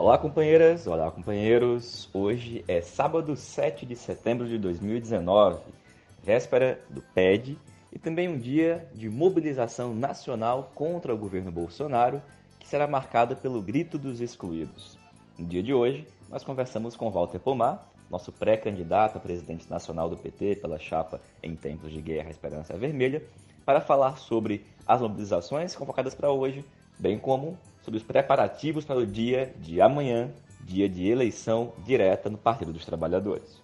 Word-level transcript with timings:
Olá, 0.00 0.16
companheiras, 0.16 0.86
olá, 0.86 1.10
companheiros. 1.10 2.08
Hoje 2.14 2.64
é 2.68 2.80
sábado 2.80 3.34
7 3.34 3.84
de 3.84 3.96
setembro 3.96 4.46
de 4.46 4.56
2019, 4.56 5.60
véspera 6.22 6.80
do 6.88 7.02
PED 7.02 7.58
e 7.92 7.98
também 7.98 8.28
um 8.28 8.38
dia 8.38 8.88
de 8.94 9.10
mobilização 9.10 9.92
nacional 9.92 10.70
contra 10.72 11.12
o 11.12 11.18
governo 11.18 11.50
Bolsonaro, 11.50 12.22
que 12.60 12.68
será 12.68 12.86
marcado 12.86 13.34
pelo 13.34 13.60
Grito 13.60 13.98
dos 13.98 14.20
Excluídos. 14.20 14.96
No 15.36 15.44
dia 15.44 15.64
de 15.64 15.74
hoje, 15.74 16.06
nós 16.30 16.44
conversamos 16.44 16.94
com 16.94 17.10
Walter 17.10 17.40
Pomar, 17.40 17.84
nosso 18.08 18.30
pré-candidato 18.30 19.16
a 19.16 19.20
presidente 19.20 19.68
nacional 19.68 20.08
do 20.08 20.16
PT 20.16 20.60
pela 20.62 20.78
chapa 20.78 21.20
Em 21.42 21.56
Tempos 21.56 21.90
de 21.90 22.00
Guerra 22.00 22.30
Esperança 22.30 22.78
Vermelha, 22.78 23.20
para 23.66 23.80
falar 23.80 24.16
sobre 24.16 24.64
as 24.86 25.00
mobilizações 25.00 25.74
convocadas 25.74 26.14
para 26.14 26.30
hoje, 26.30 26.64
bem 26.98 27.18
como 27.18 27.58
sobre 27.82 27.98
os 27.98 28.04
preparativos 28.04 28.84
para 28.84 28.98
o 28.98 29.06
dia 29.06 29.54
de 29.58 29.80
amanhã, 29.80 30.30
dia 30.62 30.88
de 30.88 31.08
eleição 31.08 31.72
direta 31.84 32.28
no 32.28 32.36
Partido 32.36 32.72
dos 32.72 32.84
Trabalhadores. 32.84 33.62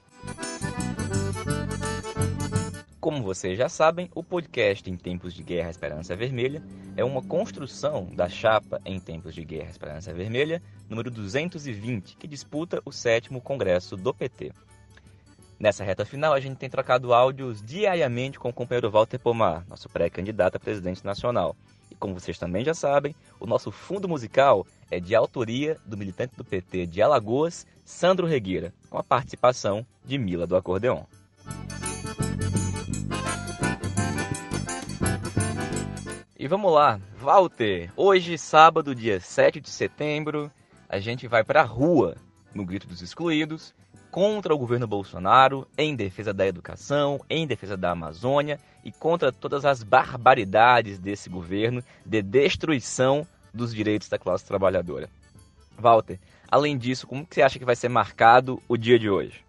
Como 3.00 3.22
vocês 3.22 3.58
já 3.58 3.68
sabem, 3.68 4.08
o 4.14 4.24
podcast 4.24 4.88
Em 4.88 4.96
Tempos 4.96 5.34
de 5.34 5.42
Guerra 5.42 5.68
Esperança 5.68 6.16
Vermelha 6.16 6.62
é 6.96 7.04
uma 7.04 7.20
construção 7.20 8.06
da 8.06 8.30
chapa 8.30 8.80
Em 8.82 8.98
Tempos 8.98 9.34
de 9.34 9.44
Guerra 9.44 9.68
Esperança 9.68 10.14
Vermelha, 10.14 10.62
número 10.88 11.10
220, 11.10 12.16
que 12.16 12.26
disputa 12.26 12.80
o 12.82 12.90
sétimo 12.90 13.42
congresso 13.42 13.94
do 13.94 14.14
PT. 14.14 14.52
Nessa 15.58 15.84
reta 15.84 16.06
final, 16.06 16.32
a 16.32 16.40
gente 16.40 16.56
tem 16.56 16.70
trocado 16.70 17.12
áudios 17.12 17.62
diariamente 17.62 18.38
com 18.38 18.48
o 18.48 18.52
companheiro 18.54 18.90
Walter 18.90 19.18
Pomar, 19.18 19.66
nosso 19.68 19.88
pré-candidato 19.90 20.56
a 20.56 20.60
presidente 20.60 21.04
nacional. 21.04 21.54
Como 22.04 22.20
vocês 22.20 22.36
também 22.36 22.62
já 22.62 22.74
sabem, 22.74 23.14
o 23.40 23.46
nosso 23.46 23.70
fundo 23.72 24.06
musical 24.06 24.66
é 24.90 25.00
de 25.00 25.14
autoria 25.14 25.78
do 25.86 25.96
militante 25.96 26.36
do 26.36 26.44
PT 26.44 26.84
de 26.84 27.00
Alagoas, 27.00 27.66
Sandro 27.82 28.26
Regueira, 28.26 28.74
com 28.90 28.98
a 28.98 29.02
participação 29.02 29.86
de 30.04 30.18
Mila 30.18 30.46
do 30.46 30.54
Acordeon. 30.54 31.04
E 36.38 36.46
vamos 36.46 36.70
lá, 36.74 37.00
Walter. 37.18 37.90
Hoje, 37.96 38.36
sábado, 38.36 38.94
dia 38.94 39.18
7 39.18 39.58
de 39.58 39.70
setembro, 39.70 40.52
a 40.86 40.98
gente 40.98 41.26
vai 41.26 41.42
para 41.42 41.62
a 41.62 41.64
rua 41.64 42.16
no 42.54 42.66
Grito 42.66 42.86
dos 42.86 43.00
Excluídos 43.00 43.74
contra 44.14 44.54
o 44.54 44.58
governo 44.58 44.86
Bolsonaro, 44.86 45.66
em 45.76 45.96
defesa 45.96 46.32
da 46.32 46.46
educação, 46.46 47.20
em 47.28 47.48
defesa 47.48 47.76
da 47.76 47.90
Amazônia 47.90 48.60
e 48.84 48.92
contra 48.92 49.32
todas 49.32 49.64
as 49.64 49.82
barbaridades 49.82 51.00
desse 51.00 51.28
governo 51.28 51.82
de 52.06 52.22
destruição 52.22 53.26
dos 53.52 53.74
direitos 53.74 54.08
da 54.08 54.16
classe 54.16 54.46
trabalhadora. 54.46 55.10
Walter, 55.76 56.20
além 56.48 56.78
disso, 56.78 57.08
como 57.08 57.26
que 57.26 57.34
você 57.34 57.42
acha 57.42 57.58
que 57.58 57.64
vai 57.64 57.74
ser 57.74 57.88
marcado 57.88 58.62
o 58.68 58.76
dia 58.76 59.00
de 59.00 59.10
hoje? 59.10 59.44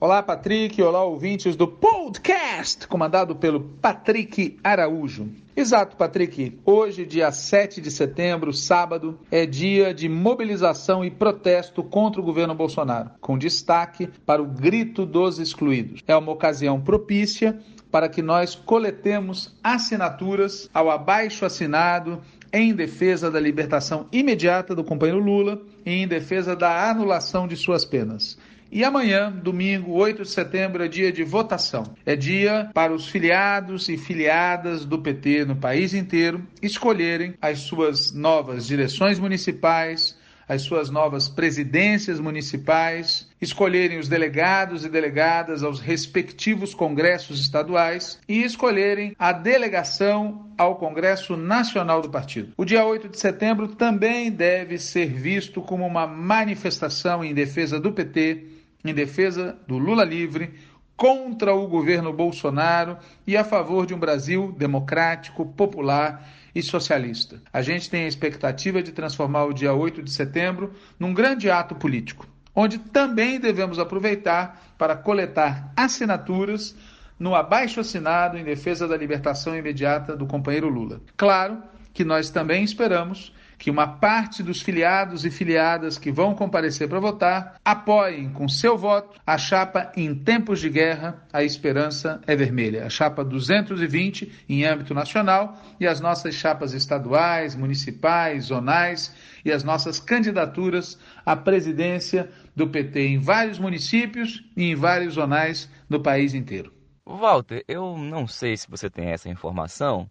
Olá, 0.00 0.22
Patrick. 0.22 0.82
Olá, 0.82 1.04
ouvintes 1.04 1.54
do 1.54 1.68
podcast, 1.68 2.86
comandado 2.88 3.36
pelo 3.36 3.60
Patrick 3.60 4.58
Araújo. 4.62 5.28
Exato, 5.56 5.96
Patrick. 5.96 6.58
Hoje, 6.64 7.06
dia 7.06 7.30
7 7.30 7.80
de 7.80 7.92
setembro, 7.92 8.52
sábado, 8.52 9.18
é 9.30 9.46
dia 9.46 9.94
de 9.94 10.08
mobilização 10.08 11.04
e 11.04 11.12
protesto 11.12 11.82
contra 11.82 12.20
o 12.20 12.24
governo 12.24 12.56
Bolsonaro, 12.56 13.10
com 13.20 13.38
destaque 13.38 14.08
para 14.26 14.42
o 14.42 14.46
grito 14.46 15.06
dos 15.06 15.38
excluídos. 15.38 16.02
É 16.08 16.16
uma 16.16 16.32
ocasião 16.32 16.80
propícia 16.80 17.58
para 17.90 18.08
que 18.08 18.20
nós 18.20 18.56
coletemos 18.56 19.56
assinaturas 19.62 20.68
ao 20.74 20.90
abaixo 20.90 21.46
assinado 21.46 22.20
em 22.52 22.74
defesa 22.74 23.30
da 23.30 23.38
libertação 23.38 24.08
imediata 24.10 24.74
do 24.74 24.82
companheiro 24.82 25.22
Lula 25.22 25.62
e 25.86 25.92
em 25.92 26.08
defesa 26.08 26.56
da 26.56 26.90
anulação 26.90 27.46
de 27.46 27.56
suas 27.56 27.84
penas. 27.84 28.36
E 28.70 28.82
amanhã, 28.82 29.30
domingo, 29.30 29.92
8 29.92 30.22
de 30.22 30.28
setembro, 30.28 30.82
é 30.82 30.88
dia 30.88 31.12
de 31.12 31.22
votação. 31.22 31.94
É 32.04 32.16
dia 32.16 32.70
para 32.74 32.92
os 32.92 33.08
filiados 33.08 33.88
e 33.88 33.96
filiadas 33.96 34.84
do 34.84 34.98
PT 34.98 35.44
no 35.44 35.56
país 35.56 35.94
inteiro 35.94 36.44
escolherem 36.60 37.34
as 37.40 37.60
suas 37.60 38.12
novas 38.12 38.66
direções 38.66 39.18
municipais, 39.18 40.16
as 40.48 40.62
suas 40.62 40.90
novas 40.90 41.28
presidências 41.28 42.20
municipais, 42.20 43.28
escolherem 43.40 43.98
os 43.98 44.08
delegados 44.08 44.84
e 44.84 44.88
delegadas 44.88 45.62
aos 45.62 45.80
respectivos 45.80 46.74
congressos 46.74 47.40
estaduais 47.40 48.18
e 48.28 48.42
escolherem 48.42 49.14
a 49.18 49.32
delegação 49.32 50.50
ao 50.56 50.76
Congresso 50.76 51.36
Nacional 51.36 52.00
do 52.00 52.10
Partido. 52.10 52.52
O 52.56 52.64
dia 52.64 52.84
8 52.84 53.08
de 53.08 53.18
setembro 53.18 53.68
também 53.68 54.30
deve 54.30 54.78
ser 54.78 55.12
visto 55.12 55.60
como 55.60 55.86
uma 55.86 56.06
manifestação 56.06 57.24
em 57.24 57.34
defesa 57.34 57.80
do 57.80 57.92
PT 57.92 58.53
em 58.84 58.92
defesa 58.92 59.56
do 59.66 59.78
Lula 59.78 60.04
livre, 60.04 60.52
contra 60.96 61.54
o 61.54 61.66
governo 61.66 62.12
Bolsonaro 62.12 62.96
e 63.26 63.36
a 63.36 63.42
favor 63.42 63.86
de 63.86 63.94
um 63.94 63.98
Brasil 63.98 64.54
democrático, 64.56 65.44
popular 65.44 66.28
e 66.54 66.62
socialista. 66.62 67.42
A 67.52 67.62
gente 67.62 67.90
tem 67.90 68.04
a 68.04 68.08
expectativa 68.08 68.82
de 68.82 68.92
transformar 68.92 69.44
o 69.44 69.52
dia 69.52 69.74
8 69.74 70.02
de 70.02 70.10
setembro 70.10 70.72
num 70.98 71.12
grande 71.12 71.50
ato 71.50 71.74
político, 71.74 72.28
onde 72.54 72.78
também 72.78 73.40
devemos 73.40 73.78
aproveitar 73.78 74.74
para 74.78 74.94
coletar 74.94 75.72
assinaturas 75.76 76.76
no 77.18 77.34
abaixo 77.34 77.80
assinado 77.80 78.38
em 78.38 78.44
defesa 78.44 78.86
da 78.86 78.96
libertação 78.96 79.56
imediata 79.56 80.16
do 80.16 80.26
companheiro 80.26 80.68
Lula. 80.68 81.00
Claro 81.16 81.62
que 81.92 82.04
nós 82.04 82.30
também 82.30 82.62
esperamos 82.62 83.32
que 83.64 83.70
uma 83.70 83.86
parte 83.86 84.42
dos 84.42 84.60
filiados 84.60 85.24
e 85.24 85.30
filiadas 85.30 85.96
que 85.96 86.12
vão 86.12 86.34
comparecer 86.34 86.86
para 86.86 87.00
votar 87.00 87.58
apoiem 87.64 88.30
com 88.30 88.46
seu 88.46 88.76
voto 88.76 89.18
a 89.26 89.38
chapa 89.38 89.90
em 89.96 90.14
tempos 90.14 90.60
de 90.60 90.68
guerra, 90.68 91.26
a 91.32 91.42
esperança 91.42 92.20
é 92.26 92.36
vermelha, 92.36 92.84
a 92.84 92.90
chapa 92.90 93.24
220 93.24 94.30
em 94.50 94.66
âmbito 94.66 94.92
nacional 94.92 95.58
e 95.80 95.86
as 95.86 95.98
nossas 95.98 96.34
chapas 96.34 96.74
estaduais, 96.74 97.56
municipais, 97.56 98.44
zonais 98.44 99.16
e 99.42 99.50
as 99.50 99.64
nossas 99.64 99.98
candidaturas 99.98 100.98
à 101.24 101.34
presidência 101.34 102.28
do 102.54 102.68
PT 102.68 103.00
em 103.00 103.18
vários 103.18 103.58
municípios 103.58 104.44
e 104.54 104.64
em 104.64 104.74
vários 104.74 105.14
zonais 105.14 105.70
do 105.88 105.98
país 105.98 106.34
inteiro. 106.34 106.70
Walter, 107.06 107.64
eu 107.66 107.96
não 107.96 108.26
sei 108.26 108.58
se 108.58 108.70
você 108.70 108.90
tem 108.90 109.06
essa 109.06 109.30
informação, 109.30 110.10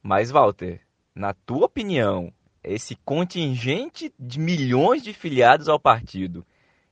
Mas, 0.01 0.29
Walter, 0.29 0.81
na 1.15 1.33
tua 1.33 1.65
opinião, 1.67 2.33
esse 2.61 2.95
contingente 2.97 4.13
de 4.19 4.39
milhões 4.39 5.01
de 5.01 5.13
filiados 5.13 5.69
ao 5.69 5.79
partido, 5.79 6.45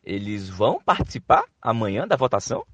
eles 0.04 0.48
vão 0.48 0.82
participar 0.82 1.44
amanhã 1.62 2.08
da 2.08 2.16
votação? 2.16 2.66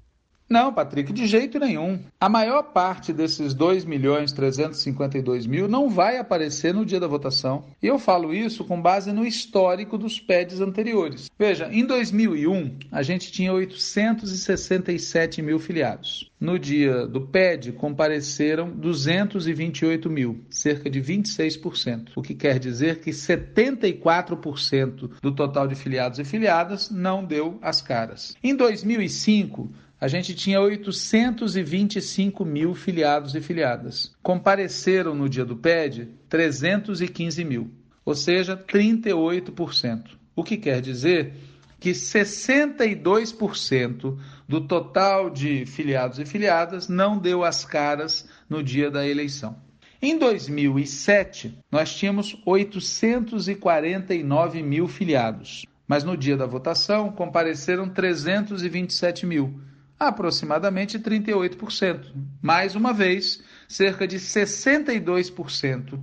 Não, 0.48 0.72
Patrick, 0.72 1.12
de 1.12 1.26
jeito 1.26 1.58
nenhum. 1.58 2.00
A 2.18 2.26
maior 2.26 2.62
parte 2.62 3.12
desses 3.12 3.52
2 3.52 3.84
milhões 3.84 4.32
352 4.32 5.46
mil 5.46 5.68
não 5.68 5.90
vai 5.90 6.16
aparecer 6.16 6.72
no 6.72 6.86
dia 6.86 6.98
da 6.98 7.06
votação. 7.06 7.66
E 7.82 7.86
eu 7.86 7.98
falo 7.98 8.32
isso 8.32 8.64
com 8.64 8.80
base 8.80 9.12
no 9.12 9.26
histórico 9.26 9.98
dos 9.98 10.18
PEDs 10.18 10.62
anteriores. 10.62 11.30
Veja, 11.38 11.68
em 11.70 11.84
2001, 11.84 12.78
a 12.90 13.02
gente 13.02 13.30
tinha 13.30 13.52
867 13.52 15.42
mil 15.42 15.58
filiados. 15.58 16.32
No 16.40 16.58
dia 16.58 17.06
do 17.06 17.20
PED, 17.20 17.72
compareceram 17.72 18.70
228 18.70 20.08
mil, 20.08 20.40
cerca 20.48 20.88
de 20.88 21.02
26%, 21.02 22.12
o 22.14 22.22
que 22.22 22.32
quer 22.32 22.60
dizer 22.60 23.00
que 23.00 23.10
74% 23.10 25.10
do 25.20 25.32
total 25.32 25.66
de 25.66 25.74
filiados 25.74 26.20
e 26.20 26.24
filiadas 26.24 26.90
não 26.90 27.24
deu 27.24 27.58
as 27.60 27.82
caras. 27.82 28.36
Em 28.42 28.54
2005, 28.54 29.68
a 30.00 30.06
gente 30.06 30.32
tinha 30.34 30.60
825 30.60 32.44
mil 32.44 32.74
filiados 32.74 33.34
e 33.34 33.40
filiadas. 33.40 34.14
Compareceram 34.22 35.14
no 35.14 35.28
dia 35.28 35.44
do 35.44 35.56
PED 35.56 36.10
315 36.28 37.44
mil, 37.44 37.70
ou 38.04 38.14
seja, 38.14 38.56
38%. 38.56 40.16
O 40.36 40.44
que 40.44 40.56
quer 40.56 40.80
dizer 40.80 41.34
que 41.80 41.90
62% 41.90 44.16
do 44.46 44.60
total 44.60 45.30
de 45.30 45.66
filiados 45.66 46.18
e 46.18 46.24
filiadas 46.24 46.88
não 46.88 47.18
deu 47.18 47.44
as 47.44 47.64
caras 47.64 48.28
no 48.48 48.62
dia 48.62 48.90
da 48.90 49.06
eleição. 49.06 49.56
Em 50.00 50.16
2007, 50.16 51.58
nós 51.72 51.92
tínhamos 51.92 52.40
849 52.46 54.62
mil 54.62 54.86
filiados, 54.86 55.66
mas 55.88 56.04
no 56.04 56.16
dia 56.16 56.36
da 56.36 56.46
votação 56.46 57.10
compareceram 57.10 57.88
327 57.88 59.26
mil, 59.26 59.60
aproximadamente 59.98 60.98
38%. 60.98 62.12
Mais 62.40 62.74
uma 62.74 62.92
vez, 62.92 63.42
cerca 63.66 64.06
de 64.06 64.18
62% 64.18 65.98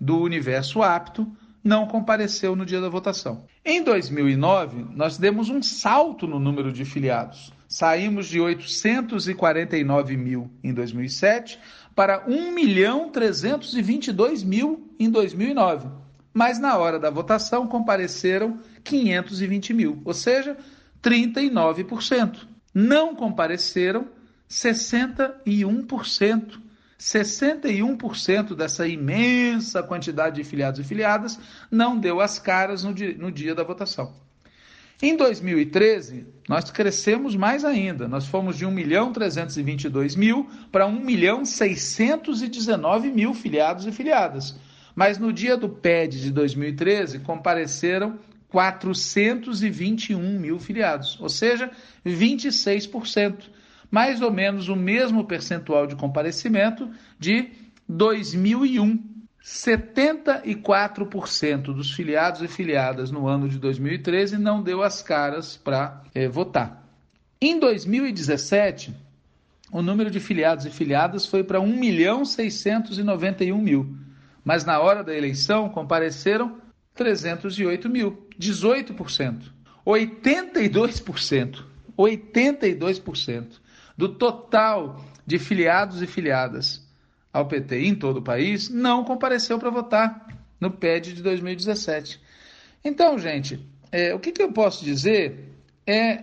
do 0.00 0.18
universo 0.18 0.82
apto 0.82 1.30
não 1.62 1.86
compareceu 1.86 2.56
no 2.56 2.66
dia 2.66 2.80
da 2.80 2.88
votação. 2.88 3.44
Em 3.64 3.82
2009, 3.82 4.86
nós 4.96 5.16
demos 5.16 5.48
um 5.48 5.62
salto 5.62 6.26
no 6.26 6.40
número 6.40 6.72
de 6.72 6.84
filiados. 6.84 7.52
Saímos 7.68 8.26
de 8.26 8.40
849 8.40 10.16
mil 10.16 10.50
em 10.62 10.74
2007 10.74 11.58
para 11.94 12.24
1 12.26 12.52
milhão 12.52 13.08
322 13.10 14.42
mil 14.42 14.92
em 14.98 15.08
2009. 15.08 15.88
Mas 16.34 16.58
na 16.58 16.76
hora 16.76 16.98
da 16.98 17.10
votação 17.10 17.66
compareceram 17.66 18.58
520 18.82 19.72
mil, 19.72 20.02
ou 20.04 20.14
seja, 20.14 20.56
39%. 21.02 22.51
Não 22.74 23.14
compareceram 23.14 24.08
61%. 24.48 26.62
61% 27.02 28.54
dessa 28.54 28.86
imensa 28.86 29.82
quantidade 29.82 30.36
de 30.36 30.44
filiados 30.44 30.78
e 30.78 30.84
filiadas 30.84 31.36
não 31.68 31.98
deu 31.98 32.20
as 32.20 32.38
caras 32.38 32.84
no 32.84 32.94
dia, 32.94 33.16
no 33.18 33.32
dia 33.32 33.56
da 33.56 33.64
votação. 33.64 34.14
Em 35.02 35.16
2013, 35.16 36.24
nós 36.48 36.70
crescemos 36.70 37.34
mais 37.34 37.64
ainda. 37.64 38.06
Nós 38.06 38.26
fomos 38.26 38.56
de 38.56 38.64
1 38.64 38.70
milhão 38.70 39.12
322 39.12 40.14
mil 40.14 40.48
para 40.70 40.86
1 40.86 41.00
milhão 41.00 41.44
619 41.44 43.10
mil 43.10 43.34
filiados 43.34 43.84
e 43.84 43.90
filiadas. 43.90 44.54
Mas 44.94 45.18
no 45.18 45.32
dia 45.32 45.56
do 45.56 45.68
PED 45.68 46.20
de 46.20 46.30
2013, 46.30 47.18
compareceram 47.18 48.16
421 48.52 50.38
mil 50.38 50.60
filiados, 50.60 51.18
ou 51.18 51.30
seja, 51.30 51.70
26%. 52.06 53.50
Mais 53.90 54.20
ou 54.20 54.30
menos 54.30 54.68
o 54.68 54.76
mesmo 54.76 55.24
percentual 55.24 55.86
de 55.86 55.96
comparecimento 55.96 56.90
de 57.18 57.48
2001. 57.88 59.10
74% 59.42 61.74
dos 61.74 61.90
filiados 61.90 62.42
e 62.42 62.48
filiadas 62.48 63.10
no 63.10 63.26
ano 63.26 63.48
de 63.48 63.58
2013 63.58 64.38
não 64.38 64.62
deu 64.62 64.84
as 64.84 65.02
caras 65.02 65.56
para 65.56 66.00
é, 66.14 66.28
votar. 66.28 66.86
Em 67.40 67.58
2017, 67.58 68.94
o 69.72 69.82
número 69.82 70.12
de 70.12 70.20
filiados 70.20 70.64
e 70.64 70.70
filiadas 70.70 71.26
foi 71.26 71.42
para 71.42 71.60
1 71.60 71.66
milhão 71.66 72.24
691 72.24 73.58
mil, 73.58 73.96
mas 74.44 74.64
na 74.64 74.78
hora 74.78 75.02
da 75.02 75.12
eleição 75.12 75.68
compareceram 75.68 76.61
308 77.02 77.88
mil, 77.88 78.28
18%, 78.38 79.50
82%, 79.84 81.64
82% 81.98 83.46
do 83.96 84.08
total 84.08 85.04
de 85.26 85.38
filiados 85.38 86.00
e 86.00 86.06
filiadas 86.06 86.86
ao 87.32 87.46
PT 87.46 87.86
em 87.86 87.94
todo 87.94 88.18
o 88.18 88.22
país 88.22 88.68
não 88.68 89.04
compareceu 89.04 89.58
para 89.58 89.70
votar 89.70 90.28
no 90.60 90.70
PED 90.70 91.14
de 91.14 91.22
2017. 91.22 92.20
Então, 92.84 93.18
gente, 93.18 93.66
é, 93.90 94.14
o 94.14 94.20
que, 94.20 94.30
que 94.30 94.42
eu 94.42 94.52
posso 94.52 94.84
dizer 94.84 95.50
é 95.84 96.22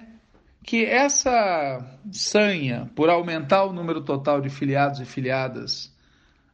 que 0.63 0.85
essa 0.85 1.99
sanha 2.11 2.89
por 2.95 3.09
aumentar 3.09 3.65
o 3.65 3.73
número 3.73 4.01
total 4.01 4.39
de 4.39 4.49
filiados 4.49 5.01
e 5.01 5.05
filiadas 5.05 5.93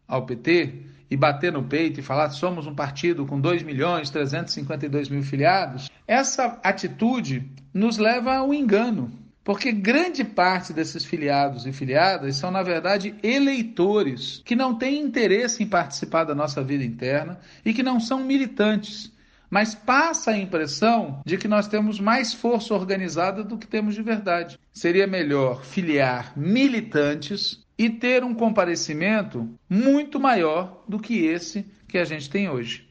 ao 0.08 0.26
PT 0.26 0.95
e 1.10 1.16
bater 1.16 1.52
no 1.52 1.64
peito 1.64 2.00
e 2.00 2.04
falar 2.04 2.30
somos 2.32 2.68
um 2.68 2.76
partido 2.76 3.26
com 3.26 3.40
2 3.40 3.64
milhões 3.64 4.10
352 4.10 5.10
mil 5.10 5.24
filiados, 5.24 5.90
essa 6.08 6.60
atitude 6.64 7.50
nos 7.74 7.98
leva 7.98 8.36
ao 8.36 8.54
engano. 8.54 9.12
Porque 9.44 9.72
grande 9.72 10.24
parte 10.24 10.74
desses 10.74 11.06
filiados 11.06 11.68
e 11.68 11.72
filiadas 11.72 12.36
são, 12.36 12.50
na 12.50 12.64
verdade, 12.64 13.14
eleitores 13.22 14.42
que 14.44 14.56
não 14.56 14.74
têm 14.74 15.00
interesse 15.00 15.62
em 15.62 15.68
participar 15.68 16.24
da 16.24 16.34
nossa 16.34 16.64
vida 16.64 16.84
interna 16.84 17.40
e 17.64 17.72
que 17.72 17.84
não 17.84 18.00
são 18.00 18.24
militantes. 18.24 19.14
Mas 19.48 19.76
passa 19.76 20.32
a 20.32 20.38
impressão 20.38 21.22
de 21.24 21.38
que 21.38 21.48
nós 21.48 21.68
temos 21.68 22.00
mais 22.00 22.34
força 22.34 22.74
organizada 22.74 23.44
do 23.44 23.56
que 23.56 23.68
temos 23.68 23.94
de 23.94 24.02
verdade. 24.02 24.60
Seria 24.74 25.06
melhor 25.06 25.64
filiar 25.64 26.34
militantes 26.36 27.64
e 27.78 27.90
ter 27.90 28.24
um 28.24 28.34
comparecimento 28.34 29.50
muito 29.70 30.20
maior 30.20 30.84
do 30.88 31.00
que 31.00 31.26
esse 31.26 31.64
que 31.88 31.98
a 31.98 32.06
gente 32.06 32.30
tem 32.30 32.50
hoje. 32.50 32.90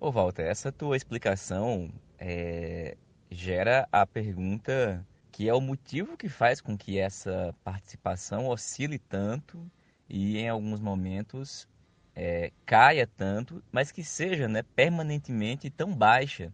Ô 0.00 0.10
Walter, 0.10 0.42
essa 0.42 0.70
tua 0.70 0.96
explicação 0.96 1.90
é, 2.18 2.96
gera 3.30 3.88
a 3.90 4.06
pergunta 4.06 5.04
que 5.32 5.48
é 5.48 5.54
o 5.54 5.60
motivo 5.60 6.16
que 6.16 6.28
faz 6.28 6.60
com 6.60 6.76
que 6.76 6.98
essa 6.98 7.54
participação 7.62 8.48
oscile 8.48 8.98
tanto 8.98 9.70
e 10.08 10.38
em 10.38 10.48
alguns 10.48 10.80
momentos 10.80 11.68
é, 12.14 12.50
caia 12.66 13.06
tanto, 13.06 13.62
mas 13.70 13.92
que 13.92 14.02
seja 14.02 14.48
né, 14.48 14.64
permanentemente 14.74 15.70
tão 15.70 15.94
baixa. 15.94 16.52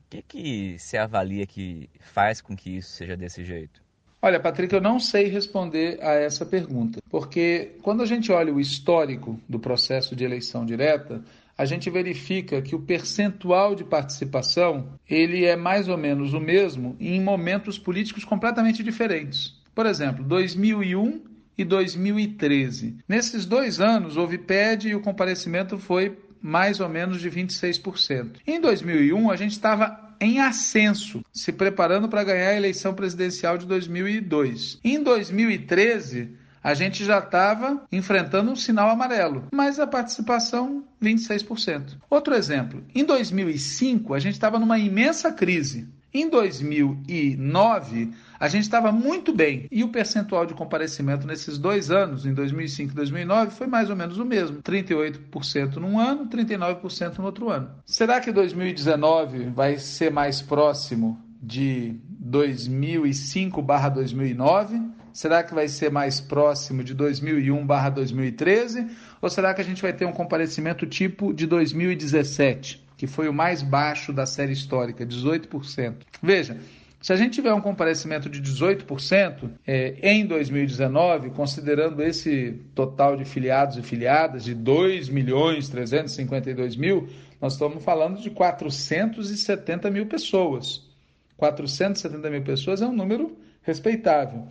O 0.00 0.10
que, 0.10 0.22
que 0.22 0.78
se 0.78 0.96
avalia 0.96 1.46
que 1.46 1.90
faz 1.98 2.40
com 2.40 2.54
que 2.54 2.76
isso 2.76 2.90
seja 2.90 3.16
desse 3.16 3.44
jeito? 3.44 3.82
Olha, 4.24 4.38
Patrick, 4.38 4.72
eu 4.72 4.80
não 4.80 5.00
sei 5.00 5.26
responder 5.26 5.98
a 6.00 6.12
essa 6.12 6.46
pergunta, 6.46 7.00
porque 7.10 7.72
quando 7.82 8.04
a 8.04 8.06
gente 8.06 8.30
olha 8.30 8.54
o 8.54 8.60
histórico 8.60 9.40
do 9.48 9.58
processo 9.58 10.14
de 10.14 10.22
eleição 10.22 10.64
direta, 10.64 11.24
a 11.58 11.64
gente 11.64 11.90
verifica 11.90 12.62
que 12.62 12.76
o 12.76 12.80
percentual 12.80 13.74
de 13.74 13.82
participação 13.82 14.90
ele 15.10 15.44
é 15.44 15.56
mais 15.56 15.88
ou 15.88 15.98
menos 15.98 16.34
o 16.34 16.38
mesmo 16.38 16.96
em 17.00 17.20
momentos 17.20 17.80
políticos 17.80 18.24
completamente 18.24 18.80
diferentes. 18.84 19.60
Por 19.74 19.86
exemplo, 19.86 20.24
2001 20.24 21.20
e 21.58 21.64
2013. 21.64 22.98
Nesses 23.08 23.44
dois 23.44 23.80
anos 23.80 24.16
houve 24.16 24.38
PED 24.38 24.90
e 24.90 24.94
o 24.94 25.00
comparecimento 25.00 25.78
foi 25.78 26.16
mais 26.40 26.78
ou 26.78 26.88
menos 26.88 27.20
de 27.20 27.28
26%. 27.28 28.36
Em 28.46 28.60
2001 28.60 29.30
a 29.32 29.36
gente 29.36 29.52
estava 29.52 30.11
em 30.22 30.38
ascenso, 30.38 31.24
se 31.32 31.52
preparando 31.52 32.08
para 32.08 32.22
ganhar 32.22 32.50
a 32.50 32.56
eleição 32.56 32.94
presidencial 32.94 33.58
de 33.58 33.66
2002. 33.66 34.78
Em 34.84 35.02
2013 35.02 36.30
a 36.62 36.74
gente 36.74 37.04
já 37.04 37.18
estava 37.18 37.82
enfrentando 37.90 38.52
um 38.52 38.54
sinal 38.54 38.88
amarelo, 38.88 39.48
mas 39.52 39.80
a 39.80 39.86
participação 39.86 40.84
26%. 41.02 41.96
Outro 42.08 42.34
exemplo, 42.34 42.84
em 42.94 43.04
2005 43.04 44.14
a 44.14 44.20
gente 44.20 44.34
estava 44.34 44.60
numa 44.60 44.78
imensa 44.78 45.32
crise. 45.32 45.88
Em 46.14 46.28
2009, 46.28 48.12
a 48.38 48.46
gente 48.46 48.64
estava 48.64 48.92
muito 48.92 49.34
bem 49.34 49.66
e 49.72 49.82
o 49.82 49.88
percentual 49.88 50.44
de 50.44 50.52
comparecimento 50.52 51.26
nesses 51.26 51.56
dois 51.56 51.90
anos, 51.90 52.26
em 52.26 52.34
2005 52.34 52.92
e 52.92 52.94
2009, 52.94 53.52
foi 53.52 53.66
mais 53.66 53.88
ou 53.88 53.96
menos 53.96 54.18
o 54.18 54.24
mesmo: 54.24 54.62
38% 54.62 55.76
num 55.76 55.98
ano, 55.98 56.26
39% 56.26 57.16
no 57.16 57.24
outro 57.24 57.48
ano. 57.48 57.70
Será 57.86 58.20
que 58.20 58.30
2019 58.30 59.48
vai 59.50 59.78
ser 59.78 60.12
mais 60.12 60.42
próximo 60.42 61.18
de 61.42 61.96
2005/2009? 62.22 64.92
Será 65.14 65.42
que 65.42 65.54
vai 65.54 65.68
ser 65.68 65.90
mais 65.90 66.20
próximo 66.20 66.84
de 66.84 66.94
2001/2013 66.94 68.86
ou 69.20 69.30
será 69.30 69.54
que 69.54 69.62
a 69.62 69.64
gente 69.64 69.80
vai 69.80 69.94
ter 69.94 70.04
um 70.04 70.12
comparecimento 70.12 70.86
tipo 70.86 71.32
de 71.32 71.46
2017, 71.46 72.84
que 73.02 73.08
foi 73.08 73.28
o 73.28 73.32
mais 73.32 73.62
baixo 73.62 74.12
da 74.12 74.24
série 74.24 74.52
histórica, 74.52 75.04
18%? 75.04 75.94
Veja, 76.22 76.56
se 77.00 77.12
a 77.12 77.16
gente 77.16 77.34
tiver 77.34 77.52
um 77.52 77.60
comparecimento 77.60 78.30
de 78.30 78.40
18% 78.40 79.50
é, 79.66 79.96
em 80.00 80.24
2019, 80.24 81.30
considerando 81.30 82.00
esse 82.00 82.60
total 82.76 83.16
de 83.16 83.24
filiados 83.24 83.76
e 83.76 83.82
filiadas 83.82 84.44
de 84.44 84.54
2 84.54 85.08
milhões 85.08 85.68
352 85.68 86.76
mil, 86.76 87.08
nós 87.40 87.54
estamos 87.54 87.82
falando 87.82 88.20
de 88.20 88.30
470 88.30 89.90
mil 89.90 90.06
pessoas. 90.06 90.88
470 91.36 92.30
mil 92.30 92.42
pessoas 92.42 92.82
é 92.82 92.86
um 92.86 92.94
número 92.94 93.36
respeitável. 93.62 94.46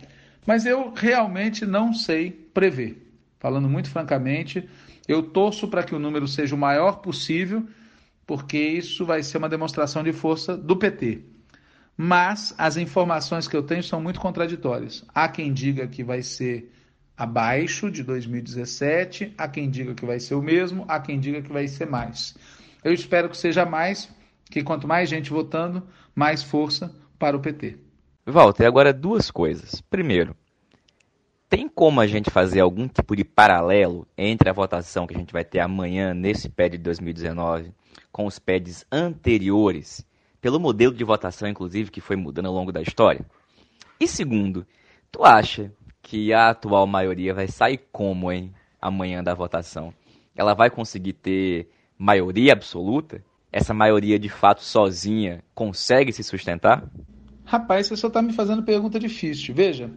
Mas 0.46 0.66
eu 0.66 0.92
realmente 0.94 1.64
não 1.64 1.94
sei 1.94 2.30
prever. 2.52 3.02
Falando 3.40 3.66
muito 3.66 3.88
francamente, 3.88 4.68
eu 5.08 5.22
torço 5.22 5.68
para 5.68 5.82
que 5.82 5.94
o 5.94 5.98
número 5.98 6.28
seja 6.28 6.54
o 6.54 6.58
maior 6.58 6.96
possível, 7.00 7.66
porque 8.26 8.58
isso 8.58 9.04
vai 9.04 9.22
ser 9.22 9.38
uma 9.38 9.48
demonstração 9.48 10.02
de 10.02 10.12
força 10.12 10.56
do 10.56 10.76
PT. 10.76 11.24
mas 11.96 12.54
as 12.56 12.76
informações 12.78 13.46
que 13.46 13.56
eu 13.56 13.62
tenho 13.62 13.82
são 13.82 14.00
muito 14.00 14.18
contraditórias. 14.18 15.04
Há 15.14 15.28
quem 15.28 15.52
diga 15.52 15.86
que 15.86 16.02
vai 16.02 16.22
ser 16.22 16.72
abaixo 17.16 17.90
de 17.90 18.02
2017, 18.02 19.34
há 19.36 19.46
quem 19.46 19.70
diga 19.70 19.94
que 19.94 20.04
vai 20.04 20.18
ser 20.18 20.34
o 20.34 20.42
mesmo, 20.42 20.84
há 20.88 20.98
quem 20.98 21.20
diga 21.20 21.42
que 21.42 21.52
vai 21.52 21.68
ser 21.68 21.86
mais. 21.86 22.34
Eu 22.82 22.92
espero 22.92 23.28
que 23.28 23.36
seja 23.36 23.64
mais, 23.66 24.08
que 24.50 24.62
quanto 24.62 24.88
mais 24.88 25.08
gente 25.08 25.30
votando, 25.30 25.86
mais 26.14 26.42
força 26.42 26.92
para 27.18 27.36
o 27.36 27.40
PT. 27.40 27.76
Walter, 28.26 28.66
agora 28.66 28.92
duas 28.92 29.30
coisas. 29.30 29.80
Primeiro, 29.82 30.34
tem 31.48 31.68
como 31.68 32.00
a 32.00 32.06
gente 32.06 32.30
fazer 32.30 32.60
algum 32.60 32.88
tipo 32.88 33.14
de 33.14 33.24
paralelo 33.24 34.06
entre 34.16 34.48
a 34.48 34.52
votação 34.52 35.06
que 35.06 35.14
a 35.14 35.18
gente 35.18 35.32
vai 35.32 35.44
ter 35.44 35.60
amanhã 35.60 36.14
nesse 36.14 36.48
PED 36.48 36.78
de 36.78 36.84
2019 36.84 37.72
com 38.10 38.26
os 38.26 38.38
PEDs 38.38 38.84
anteriores, 38.90 40.06
pelo 40.40 40.60
modelo 40.60 40.94
de 40.94 41.04
votação, 41.04 41.48
inclusive, 41.48 41.90
que 41.90 42.00
foi 42.00 42.16
mudando 42.16 42.46
ao 42.46 42.54
longo 42.54 42.72
da 42.72 42.82
história? 42.82 43.24
E 43.98 44.08
segundo, 44.08 44.66
tu 45.10 45.24
acha 45.24 45.72
que 46.02 46.32
a 46.32 46.50
atual 46.50 46.86
maioria 46.86 47.32
vai 47.32 47.46
sair 47.46 47.80
como, 47.92 48.30
hein, 48.30 48.52
amanhã 48.80 49.22
da 49.22 49.34
votação? 49.34 49.94
Ela 50.34 50.54
vai 50.54 50.68
conseguir 50.68 51.12
ter 51.12 51.70
maioria 51.96 52.52
absoluta? 52.52 53.24
Essa 53.52 53.72
maioria 53.72 54.18
de 54.18 54.28
fato 54.28 54.62
sozinha 54.64 55.44
consegue 55.54 56.12
se 56.12 56.24
sustentar? 56.24 56.90
Rapaz, 57.44 57.86
você 57.86 57.96
só 57.96 58.08
está 58.08 58.20
me 58.20 58.32
fazendo 58.32 58.62
pergunta 58.62 58.98
difícil. 58.98 59.54
Veja, 59.54 59.90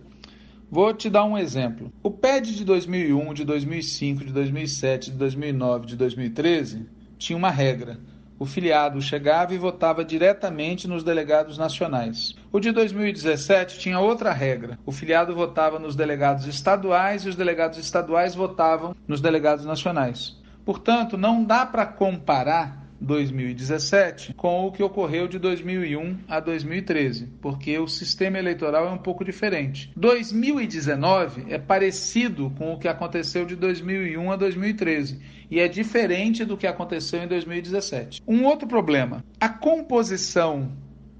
vou 0.70 0.94
te 0.94 1.10
dar 1.10 1.24
um 1.24 1.38
exemplo. 1.38 1.92
O 2.04 2.12
PED 2.12 2.56
de 2.56 2.66
2001, 2.66 3.34
de 3.34 3.46
2005, 3.46 4.26
de 4.26 4.34
2007, 4.34 5.12
de 5.12 5.18
2009, 5.18 5.86
de 5.88 5.96
2013 5.96 6.95
tinha 7.18 7.38
uma 7.38 7.50
regra. 7.50 7.98
O 8.38 8.46
filiado 8.46 9.02
chegava 9.02 9.54
e 9.54 9.58
votava 9.58 10.04
diretamente 10.04 10.88
nos 10.90 11.04
delegados 11.04 11.58
nacionais. 11.58 12.36
O 12.52 12.60
de 12.60 12.72
2017 12.72 13.80
tinha 13.80 14.00
outra 14.00 14.34
regra. 14.34 14.78
O 14.86 14.92
filiado 14.92 15.34
votava 15.34 15.80
nos 15.80 15.96
delegados 15.96 16.46
estaduais 16.46 17.24
e 17.26 17.30
os 17.30 17.36
delegados 17.36 17.78
estaduais 17.78 18.36
votavam 18.36 18.94
nos 19.08 19.22
delegados 19.22 19.66
nacionais. 19.66 20.38
Portanto, 20.66 21.18
não 21.18 21.46
dá 21.46 21.66
para 21.66 21.86
comparar 21.86 22.85
2017 23.00 24.34
com 24.34 24.66
o 24.66 24.72
que 24.72 24.84
ocorreu 24.84 25.28
de 25.28 25.38
2001 25.38 26.18
a 26.28 26.40
2013, 26.40 27.28
porque 27.42 27.78
o 27.78 27.88
sistema 27.88 28.38
eleitoral 28.38 28.88
é 28.88 28.92
um 28.92 28.98
pouco 28.98 29.24
diferente. 29.24 29.92
2019 29.96 31.46
é 31.50 31.58
parecido 31.58 32.52
com 32.58 32.74
o 32.74 32.80
que 32.80 32.88
aconteceu 32.88 33.46
de 33.46 33.56
2001 33.56 34.32
a 34.32 34.36
2013 34.36 35.20
e 35.50 35.60
é 35.60 35.68
diferente 35.68 36.44
do 36.46 36.58
que 36.58 36.68
aconteceu 36.68 37.24
em 37.24 37.28
2017. 37.28 38.22
Um 38.28 38.46
outro 38.46 38.68
problema: 38.68 39.24
a 39.40 39.50
composição 39.50 40.72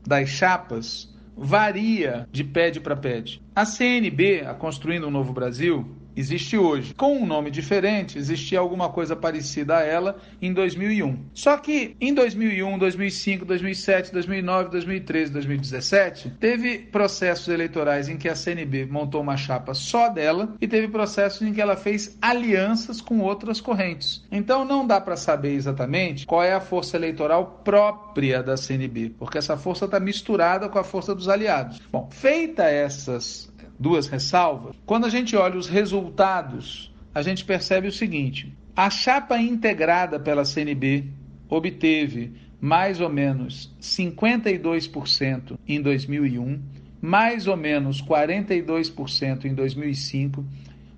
das 0.06 0.30
chapas 0.30 1.14
varia 1.36 2.28
de 2.32 2.44
PED 2.44 2.80
para 2.80 2.96
PED. 2.96 3.42
A 3.54 3.66
CNB, 3.66 4.42
a 4.46 4.54
Construindo 4.54 5.08
um 5.08 5.12
Novo 5.12 5.34
Brasil, 5.34 5.86
existe 6.16 6.58
hoje. 6.58 6.94
Com 6.94 7.18
um 7.18 7.26
nome 7.26 7.52
diferente, 7.52 8.18
existia 8.18 8.60
alguma 8.60 8.90
coisa 8.90 9.16
parecida 9.16 9.78
a 9.78 9.82
ela 9.82 10.18
em 10.42 10.54
2001. 10.54 11.18
Só 11.34 11.58
que 11.58 11.96
em 12.00 12.14
2001, 12.14 12.78
2005, 12.78 13.46
2007, 13.46 14.12
2009, 14.12 14.70
2013, 14.70 15.32
2017, 15.32 16.30
teve 16.40 16.80
processos 16.80 17.48
eleitorais 17.48 18.10
em 18.10 18.18
que 18.18 18.30
a 18.30 18.36
CNB 18.36 18.86
montou 18.86 19.22
uma 19.22 19.38
chapa 19.38 19.74
só 19.74 20.10
dela 20.10 20.56
e 20.60 20.68
teve 20.68 20.88
processos 20.88 21.42
em 21.42 21.54
que 21.54 21.62
ela 21.62 21.76
fez 21.76 22.18
alianças 22.22 23.02
com 23.02 23.20
outras 23.20 23.60
correntes. 23.60 24.24
Então 24.32 24.66
não 24.66 24.86
dá 24.86 25.00
para 25.02 25.16
saber 25.16 25.54
exatamente 25.54 26.26
qual 26.26 26.44
é 26.44 26.54
a 26.54 26.62
força 26.62 26.98
eleitoral 26.98 27.62
própria 27.64 28.42
da 28.42 28.58
CNB, 28.58 29.16
porque 29.18 29.38
essa 29.38 29.58
força 29.58 29.86
está 29.86 30.00
misturada 30.00 30.70
com 30.70 30.80
a 30.80 30.84
força 30.84 31.14
dos 31.14 31.30
aliados. 31.30 31.82
Bom, 31.92 32.10
feita 32.12 32.64
essas 32.64 33.54
duas 33.80 34.08
ressalvas. 34.08 34.76
Quando 34.86 35.06
a 35.06 35.10
gente 35.10 35.36
olha 35.36 35.58
os 35.58 35.68
resultados, 35.68 36.94
a 37.14 37.22
gente 37.22 37.46
percebe 37.46 37.88
o 37.88 37.92
seguinte: 37.92 38.52
a 38.76 38.90
chapa 38.90 39.40
integrada 39.40 40.20
pela 40.20 40.46
CNB 40.46 41.06
obteve 41.50 42.34
mais 42.60 43.00
ou 43.00 43.10
menos 43.10 43.74
52% 43.82 45.58
em 45.68 45.82
2001, 45.82 46.60
mais 47.02 47.48
ou 47.48 47.56
menos 47.56 48.02
42% 48.02 49.46
em 49.46 49.54
2005, 49.54 50.44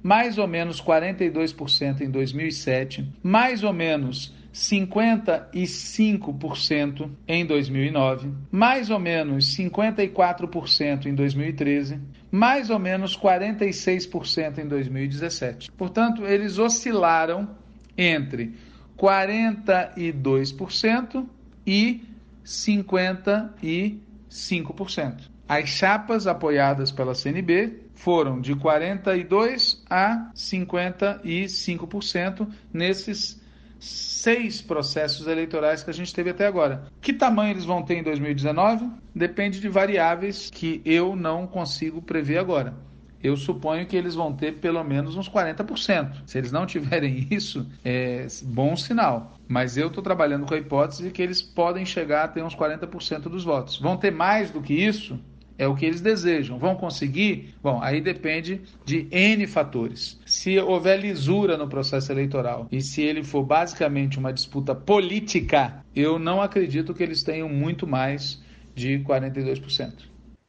mais 0.02 0.38
ou 0.38 0.48
menos 0.48 0.82
42% 0.82 2.00
em 2.02 2.10
2007, 2.10 3.06
mais 3.22 3.62
ou 3.64 3.74
menos 3.74 4.34
55% 4.54 7.10
em 7.28 7.46
2009, 7.46 8.32
mais 8.50 8.90
ou 8.90 9.00
menos 9.00 9.54
54% 9.56 11.06
em 11.06 11.14
2013, 11.14 12.00
mais 12.32 12.70
ou 12.70 12.80
menos 12.80 13.18
46% 13.18 14.60
em 14.60 14.68
2017. 14.68 15.72
Portanto, 15.72 16.24
eles 16.26 16.60
oscilaram 16.60 17.50
entre 17.98 18.54
42% 18.98 21.26
e 21.66 22.04
55%. 22.46 25.30
As 25.48 25.70
chapas 25.70 26.28
apoiadas 26.28 26.92
pela 26.92 27.16
CNB 27.16 27.84
foram 27.94 28.42
de 28.42 28.54
42 28.56 29.82
a 29.90 30.30
55% 30.36 32.50
nesses 32.74 33.42
seis 33.80 34.62
processos 34.62 35.28
eleitorais 35.28 35.84
que 35.84 35.90
a 35.90 35.94
gente 35.94 36.14
teve 36.14 36.30
até 36.30 36.46
agora. 36.46 36.86
Que 37.02 37.14
tamanho 37.14 37.52
eles 37.52 37.66
vão 37.66 37.84
ter 37.84 37.96
em 37.96 38.04
2019? 38.04 38.90
Depende 39.14 39.60
de 39.60 39.70
variáveis 39.70 40.50
que 40.50 40.82
eu 40.86 41.16
não 41.16 41.48
consigo 41.48 42.02
prever 42.02 42.38
agora. 42.38 42.74
Eu 43.22 43.36
suponho 43.36 43.86
que 43.86 43.96
eles 43.96 44.14
vão 44.14 44.32
ter 44.34 44.54
pelo 44.54 44.84
menos 44.84 45.16
uns 45.16 45.28
40%. 45.28 46.24
Se 46.26 46.38
eles 46.38 46.52
não 46.52 46.66
tiverem 46.66 47.28
isso, 47.32 47.68
é 47.84 48.28
bom 48.44 48.76
sinal. 48.76 49.38
Mas 49.48 49.78
eu 49.78 49.88
estou 49.88 50.04
trabalhando 50.04 50.46
com 50.46 50.54
a 50.54 50.58
hipótese 50.58 51.10
que 51.10 51.22
eles 51.22 51.42
podem 51.42 51.86
chegar 51.86 52.26
a 52.26 52.28
ter 52.28 52.44
uns 52.44 52.56
40% 52.56 53.22
dos 53.24 53.44
votos. 53.44 53.80
Vão 53.80 53.98
ter 53.98 54.12
mais 54.12 54.52
do 54.52 54.62
que 54.62 54.74
isso? 54.74 55.20
É 55.58 55.68
o 55.68 55.76
que 55.76 55.86
eles 55.86 56.02
desejam. 56.02 56.60
Vão 56.60 56.76
conseguir? 56.76 57.56
Bom, 57.64 57.82
aí 57.82 58.00
depende 58.00 58.62
de 58.86 59.08
N 59.12 59.48
fatores. 59.48 60.20
Se 60.26 60.60
houver 60.60 61.00
lisura 61.00 61.58
no 61.58 61.68
processo 61.68 62.12
eleitoral 62.12 62.68
e 62.72 62.82
se 62.82 63.02
ele 63.02 63.24
for 63.24 63.44
basicamente 63.44 64.20
uma 64.20 64.32
disputa 64.32 64.76
política, 64.76 65.84
eu 65.96 66.20
não 66.20 66.42
acredito 66.42 66.94
que 66.94 67.02
eles 67.02 67.24
tenham 67.24 67.50
muito 67.50 67.88
mais 67.88 68.42
de 68.76 69.00
42%. 69.00 69.94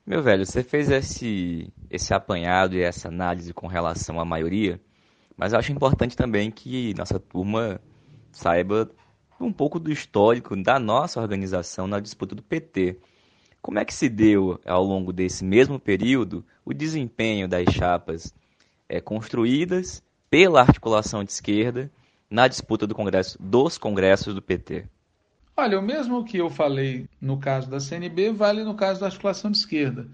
Meu 0.06 0.22
velho, 0.22 0.44
você 0.44 0.62
fez 0.62 0.90
esse, 0.90 1.70
esse 1.90 2.12
apanhado 2.14 2.76
e 2.76 2.82
essa 2.82 3.08
análise 3.08 3.52
com 3.52 3.66
relação 3.66 4.20
à 4.20 4.24
maioria, 4.24 4.80
mas 5.36 5.52
eu 5.52 5.58
acho 5.58 5.72
importante 5.72 6.16
também 6.16 6.50
que 6.50 6.94
nossa 6.96 7.18
turma 7.18 7.80
saiba 8.32 8.90
um 9.40 9.52
pouco 9.52 9.78
do 9.78 9.92
histórico 9.92 10.56
da 10.56 10.78
nossa 10.78 11.20
organização 11.20 11.86
na 11.86 12.00
disputa 12.00 12.34
do 12.34 12.42
PT. 12.42 12.98
Como 13.60 13.78
é 13.78 13.84
que 13.84 13.94
se 13.94 14.08
deu, 14.08 14.60
ao 14.64 14.82
longo 14.82 15.12
desse 15.12 15.44
mesmo 15.44 15.78
período, 15.78 16.44
o 16.64 16.72
desempenho 16.72 17.48
das 17.48 17.72
chapas 17.72 18.32
é, 18.88 19.00
construídas 19.00 20.02
pela 20.30 20.60
articulação 20.60 21.24
de 21.24 21.32
esquerda 21.32 21.90
na 22.30 22.46
disputa 22.46 22.86
do 22.86 22.94
congresso, 22.94 23.36
dos 23.40 23.78
congressos 23.78 24.34
do 24.34 24.42
PT? 24.42 24.86
Olha, 25.56 25.78
o 25.78 25.82
mesmo 25.82 26.24
que 26.24 26.36
eu 26.36 26.48
falei 26.48 27.08
no 27.20 27.38
caso 27.38 27.68
da 27.68 27.80
CNB 27.80 28.30
vale 28.32 28.62
no 28.62 28.74
caso 28.74 29.00
da 29.00 29.06
articulação 29.06 29.50
de 29.50 29.58
esquerda. 29.58 30.06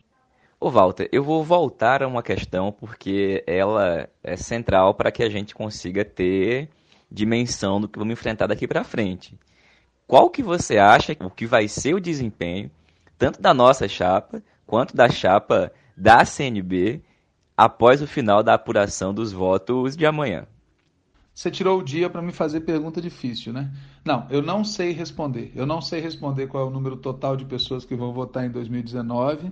Ô 0.59 0.69
Walter, 0.69 1.09
eu 1.11 1.23
vou 1.23 1.43
voltar 1.43 2.03
a 2.03 2.07
uma 2.07 2.21
questão 2.21 2.71
porque 2.71 3.43
ela 3.47 4.07
é 4.23 4.37
central 4.37 4.93
para 4.93 5.11
que 5.11 5.23
a 5.23 5.29
gente 5.29 5.55
consiga 5.55 6.05
ter 6.05 6.69
dimensão 7.11 7.81
do 7.81 7.87
que 7.87 7.97
vamos 7.97 8.13
enfrentar 8.13 8.45
daqui 8.45 8.67
para 8.67 8.83
frente. 8.83 9.35
Qual 10.05 10.29
que 10.29 10.43
você 10.43 10.77
acha 10.77 11.15
que 11.15 11.47
vai 11.47 11.67
ser 11.67 11.95
o 11.95 11.99
desempenho 11.99 12.69
tanto 13.17 13.41
da 13.41 13.51
nossa 13.51 13.87
chapa 13.87 14.43
quanto 14.71 14.95
da 14.95 15.09
chapa 15.09 15.69
da 15.97 16.23
CNB 16.23 17.01
após 17.57 18.01
o 18.01 18.07
final 18.07 18.41
da 18.41 18.53
apuração 18.53 19.13
dos 19.13 19.33
votos 19.33 19.97
de 19.97 20.05
amanhã. 20.05 20.47
Você 21.35 21.51
tirou 21.51 21.81
o 21.81 21.83
dia 21.83 22.09
para 22.09 22.21
me 22.21 22.31
fazer 22.31 22.61
pergunta 22.61 23.01
difícil, 23.01 23.51
né? 23.51 23.69
Não, 24.05 24.25
eu 24.29 24.41
não 24.41 24.63
sei 24.63 24.93
responder. 24.93 25.51
Eu 25.53 25.65
não 25.65 25.81
sei 25.81 25.99
responder 25.99 26.47
qual 26.47 26.63
é 26.63 26.67
o 26.69 26.71
número 26.71 26.95
total 26.95 27.35
de 27.35 27.43
pessoas 27.43 27.83
que 27.83 27.97
vão 27.97 28.13
votar 28.13 28.45
em 28.45 28.49
2019. 28.49 29.51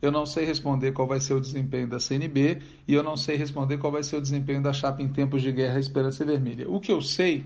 Eu 0.00 0.12
não 0.12 0.24
sei 0.24 0.44
responder 0.44 0.92
qual 0.92 1.08
vai 1.08 1.18
ser 1.18 1.34
o 1.34 1.40
desempenho 1.40 1.88
da 1.88 1.98
CNB 1.98 2.62
e 2.86 2.94
eu 2.94 3.02
não 3.02 3.16
sei 3.16 3.36
responder 3.36 3.76
qual 3.76 3.90
vai 3.90 4.04
ser 4.04 4.18
o 4.18 4.22
desempenho 4.22 4.62
da 4.62 4.72
chapa 4.72 5.02
em 5.02 5.08
tempos 5.08 5.42
de 5.42 5.50
guerra 5.50 5.80
Esperança 5.80 6.24
Vermelha. 6.24 6.70
O 6.70 6.78
que 6.78 6.92
eu 6.92 7.02
sei 7.02 7.44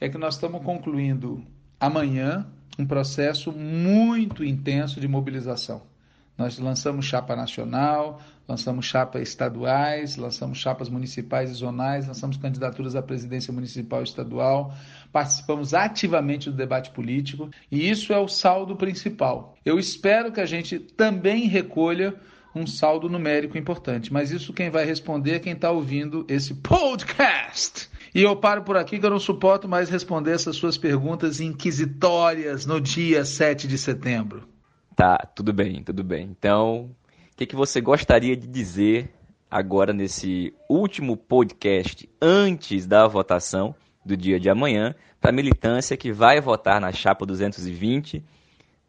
é 0.00 0.08
que 0.08 0.16
nós 0.16 0.36
estamos 0.36 0.64
concluindo 0.64 1.44
amanhã 1.78 2.46
um 2.78 2.86
processo 2.86 3.52
muito 3.52 4.42
intenso 4.42 4.98
de 4.98 5.06
mobilização. 5.06 5.91
Nós 6.36 6.58
lançamos 6.58 7.06
chapa 7.06 7.36
nacional, 7.36 8.20
lançamos 8.48 8.86
chapas 8.86 9.22
estaduais, 9.22 10.16
lançamos 10.16 10.58
chapas 10.58 10.88
municipais 10.88 11.50
e 11.50 11.54
zonais, 11.54 12.06
lançamos 12.06 12.36
candidaturas 12.36 12.96
à 12.96 13.02
presidência 13.02 13.52
municipal 13.52 14.00
e 14.00 14.04
estadual, 14.04 14.74
participamos 15.12 15.74
ativamente 15.74 16.50
do 16.50 16.56
debate 16.56 16.90
político 16.90 17.50
e 17.70 17.88
isso 17.88 18.12
é 18.12 18.18
o 18.18 18.28
saldo 18.28 18.76
principal. 18.76 19.54
Eu 19.64 19.78
espero 19.78 20.32
que 20.32 20.40
a 20.40 20.46
gente 20.46 20.78
também 20.78 21.46
recolha 21.46 22.14
um 22.54 22.66
saldo 22.66 23.08
numérico 23.08 23.56
importante, 23.56 24.12
mas 24.12 24.30
isso 24.30 24.52
quem 24.52 24.70
vai 24.70 24.84
responder 24.84 25.32
é 25.32 25.38
quem 25.38 25.52
está 25.54 25.70
ouvindo 25.70 26.26
esse 26.28 26.54
podcast. 26.54 27.88
E 28.14 28.22
eu 28.22 28.36
paro 28.36 28.62
por 28.62 28.76
aqui 28.76 28.98
que 28.98 29.06
eu 29.06 29.10
não 29.10 29.18
suporto 29.18 29.66
mais 29.66 29.88
responder 29.88 30.32
essas 30.32 30.56
suas 30.56 30.76
perguntas 30.76 31.40
inquisitórias 31.40 32.66
no 32.66 32.78
dia 32.78 33.24
7 33.24 33.66
de 33.66 33.78
setembro. 33.78 34.51
Tá, 34.94 35.18
tudo 35.34 35.52
bem, 35.52 35.82
tudo 35.82 36.04
bem. 36.04 36.28
Então, 36.30 36.90
o 37.32 37.36
que, 37.36 37.46
que 37.46 37.56
você 37.56 37.80
gostaria 37.80 38.36
de 38.36 38.46
dizer 38.46 39.10
agora 39.50 39.92
nesse 39.92 40.54
último 40.68 41.16
podcast 41.16 42.08
antes 42.20 42.86
da 42.86 43.06
votação 43.06 43.74
do 44.04 44.16
dia 44.16 44.38
de 44.38 44.50
amanhã 44.50 44.94
para 45.20 45.30
a 45.30 45.34
militância 45.34 45.96
que 45.96 46.12
vai 46.12 46.40
votar 46.40 46.80
na 46.80 46.92
chapa 46.92 47.24
220 47.24 48.22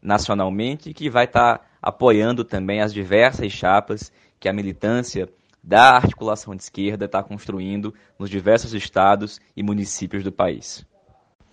nacionalmente 0.02 0.90
e 0.90 0.94
que 0.94 1.08
vai 1.08 1.24
estar 1.24 1.58
tá 1.58 1.64
apoiando 1.80 2.44
também 2.44 2.80
as 2.80 2.92
diversas 2.92 3.52
chapas 3.52 4.12
que 4.38 4.48
a 4.48 4.52
militância 4.52 5.28
da 5.62 5.96
articulação 5.96 6.54
de 6.54 6.62
esquerda 6.62 7.06
está 7.06 7.22
construindo 7.22 7.94
nos 8.18 8.28
diversos 8.28 8.74
estados 8.74 9.40
e 9.56 9.62
municípios 9.62 10.22
do 10.22 10.30
país. 10.30 10.86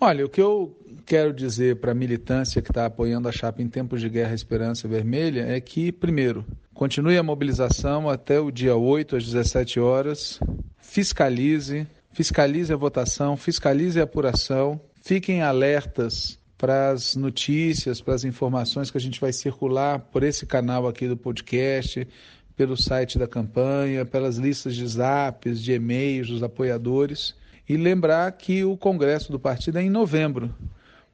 Olha, 0.04 0.26
o 0.26 0.28
que 0.28 0.40
eu 0.40 0.76
quero 1.06 1.32
dizer 1.32 1.76
para 1.76 1.92
a 1.92 1.94
militância 1.94 2.60
que 2.60 2.72
está 2.72 2.86
apoiando 2.86 3.28
a 3.28 3.32
chapa 3.32 3.62
em 3.62 3.68
tempos 3.68 4.00
de 4.00 4.08
guerra 4.08 4.34
Esperança 4.34 4.88
Vermelha 4.88 5.42
é 5.46 5.60
que, 5.60 5.92
primeiro, 5.92 6.44
continue 6.74 7.16
a 7.16 7.22
mobilização 7.22 8.10
até 8.10 8.40
o 8.40 8.50
dia 8.50 8.74
8 8.74 9.14
às 9.14 9.24
17 9.24 9.78
horas, 9.78 10.40
fiscalize, 10.76 11.86
fiscalize 12.12 12.72
a 12.72 12.76
votação, 12.76 13.36
fiscalize 13.36 14.00
a 14.00 14.02
apuração, 14.02 14.80
fiquem 15.04 15.40
alertas 15.40 16.36
para 16.58 16.90
as 16.90 17.14
notícias, 17.14 18.00
para 18.00 18.14
as 18.14 18.24
informações 18.24 18.90
que 18.90 18.98
a 18.98 19.00
gente 19.00 19.20
vai 19.20 19.32
circular 19.32 20.00
por 20.00 20.24
esse 20.24 20.44
canal 20.46 20.88
aqui 20.88 21.06
do 21.06 21.16
podcast, 21.16 22.08
pelo 22.56 22.76
site 22.76 23.20
da 23.20 23.28
campanha, 23.28 24.04
pelas 24.04 24.36
listas 24.36 24.74
de 24.74 24.84
zaps, 24.84 25.62
de 25.62 25.74
e-mails 25.74 26.26
dos 26.26 26.42
apoiadores 26.42 27.40
e 27.68 27.76
lembrar 27.76 28.30
que 28.32 28.64
o 28.64 28.76
congresso 28.76 29.30
do 29.30 29.38
partido 29.38 29.78
é 29.78 29.82
em 29.82 29.90
novembro. 29.90 30.54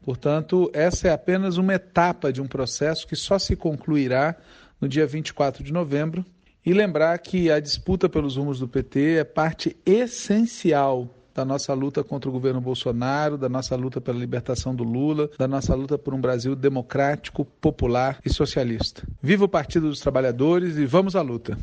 Portanto, 0.03 0.71
essa 0.73 1.09
é 1.09 1.13
apenas 1.13 1.59
uma 1.59 1.75
etapa 1.75 2.33
de 2.33 2.41
um 2.41 2.47
processo 2.47 3.07
que 3.07 3.15
só 3.15 3.39
se 3.39 3.55
concluirá 3.55 4.35
no 4.81 4.89
dia 4.89 5.07
24 5.07 5.63
de 5.63 5.73
novembro. 5.73 6.25
E 6.65 6.73
lembrar 6.73 7.19
que 7.19 7.51
a 7.51 7.61
disputa 7.61 8.09
pelos 8.09 8.37
rumos 8.37 8.59
do 8.59 8.69
PT 8.69 9.17
é 9.17 9.25
parte 9.25 9.77
essencial 9.87 11.09
da 11.35 11.45
nossa 11.45 11.73
luta 11.73 12.03
contra 12.03 12.29
o 12.29 12.33
governo 12.33 12.61
Bolsonaro, 12.61 13.39
da 13.39 13.49
nossa 13.49 13.77
luta 13.77 14.01
pela 14.01 14.19
libertação 14.19 14.75
do 14.75 14.83
Lula, 14.83 15.31
da 15.39 15.47
nossa 15.47 15.75
luta 15.75 15.97
por 15.97 16.13
um 16.13 16.21
Brasil 16.21 16.57
democrático, 16.57 17.45
popular 17.45 18.19
e 18.25 18.31
socialista. 18.31 19.07
Viva 19.23 19.45
o 19.45 19.49
Partido 19.49 19.89
dos 19.89 20.01
Trabalhadores 20.01 20.77
e 20.77 20.85
vamos 20.85 21.15
à 21.15 21.23
luta! 21.23 21.57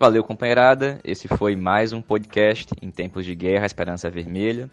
Valeu, 0.00 0.24
companheirada. 0.24 0.98
Esse 1.04 1.28
foi 1.28 1.54
mais 1.54 1.92
um 1.92 2.00
podcast 2.00 2.72
em 2.80 2.90
tempos 2.90 3.22
de 3.22 3.34
guerra, 3.34 3.66
Esperança 3.66 4.08
Vermelha. 4.08 4.70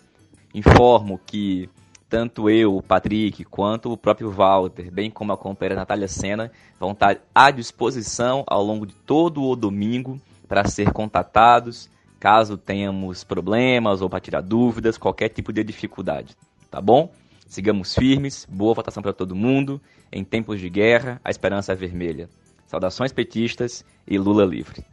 Informo 0.56 1.20
que 1.26 1.70
tanto 2.08 2.50
eu, 2.50 2.78
o 2.78 2.82
Patrick, 2.82 3.44
quanto 3.44 3.92
o 3.92 3.98
próprio 3.98 4.32
Walter, 4.32 4.90
bem 4.90 5.12
como 5.12 5.34
a 5.34 5.38
companheira 5.38 5.76
Natália 5.76 6.08
Sena, 6.08 6.50
vão 6.80 6.94
estar 6.94 7.18
à 7.36 7.52
disposição 7.52 8.46
ao 8.48 8.64
longo 8.64 8.86
de 8.86 8.94
todo 8.94 9.44
o 9.44 9.54
domingo 9.54 10.18
para 10.48 10.64
ser 10.64 10.94
contatados, 10.94 11.90
caso 12.22 12.58
tenhamos 12.58 13.26
problemas 13.26 14.02
ou 14.02 14.10
para 14.10 14.22
tirar 14.22 14.40
dúvidas, 14.40 14.98
qualquer 14.98 15.28
tipo 15.28 15.52
de 15.52 15.62
dificuldade. 15.62 16.38
Tá 16.72 16.80
bom? 16.80 17.12
Sigamos 17.46 17.94
firmes, 17.94 18.48
boa 18.50 18.74
votação 18.74 19.04
para 19.04 19.12
todo 19.12 19.36
mundo. 19.36 19.82
Em 20.10 20.24
tempos 20.24 20.62
de 20.62 20.70
guerra, 20.70 21.20
a 21.22 21.30
esperança 21.30 21.74
é 21.74 21.76
vermelha. 21.76 22.30
Saudações 22.66 23.12
petistas 23.12 23.84
e 24.08 24.18
Lula 24.18 24.46
livre. 24.46 24.86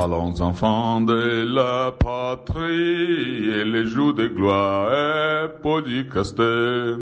Allons 0.00 0.40
enfants 0.40 1.00
de 1.00 1.44
la 1.54 1.90
patrie, 1.90 3.50
et 3.50 3.64
les 3.64 3.84
jours 3.84 4.14
de 4.14 4.28
gloire 4.28 4.92
est 4.92 5.48
podcaster. 5.60 6.94